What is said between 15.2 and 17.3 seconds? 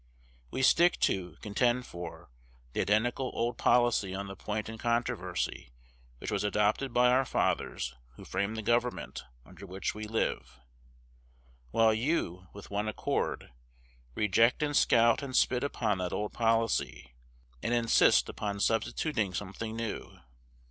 and spit upon that old policy,